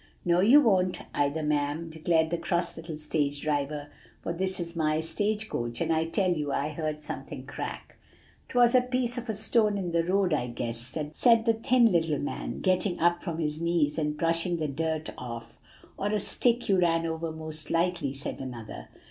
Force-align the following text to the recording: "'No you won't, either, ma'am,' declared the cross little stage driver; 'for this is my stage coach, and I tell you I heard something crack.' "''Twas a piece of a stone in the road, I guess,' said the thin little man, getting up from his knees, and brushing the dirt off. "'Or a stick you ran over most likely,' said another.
"'No 0.25 0.39
you 0.39 0.59
won't, 0.61 1.03
either, 1.13 1.43
ma'am,' 1.43 1.91
declared 1.91 2.31
the 2.31 2.37
cross 2.39 2.75
little 2.75 2.97
stage 2.97 3.39
driver; 3.39 3.91
'for 4.23 4.33
this 4.33 4.59
is 4.59 4.75
my 4.75 4.99
stage 4.99 5.47
coach, 5.47 5.79
and 5.79 5.93
I 5.93 6.05
tell 6.05 6.31
you 6.33 6.51
I 6.51 6.69
heard 6.69 7.03
something 7.03 7.45
crack.' 7.45 7.97
"''Twas 8.49 8.73
a 8.73 8.81
piece 8.81 9.19
of 9.19 9.29
a 9.29 9.35
stone 9.35 9.77
in 9.77 9.91
the 9.91 10.03
road, 10.03 10.33
I 10.33 10.47
guess,' 10.47 10.97
said 11.13 11.45
the 11.45 11.53
thin 11.53 11.91
little 11.91 12.17
man, 12.17 12.61
getting 12.61 12.99
up 12.99 13.21
from 13.21 13.37
his 13.37 13.61
knees, 13.61 13.99
and 13.99 14.17
brushing 14.17 14.57
the 14.57 14.67
dirt 14.67 15.11
off. 15.19 15.59
"'Or 15.97 16.07
a 16.07 16.19
stick 16.19 16.67
you 16.67 16.79
ran 16.79 17.05
over 17.05 17.31
most 17.31 17.69
likely,' 17.69 18.15
said 18.15 18.39
another. 18.41 18.87